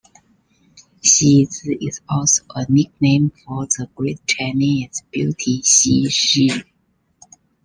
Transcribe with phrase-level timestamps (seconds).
[1.05, 6.49] Xizi is also a nickname for the great Chinese beauty Xi Shi.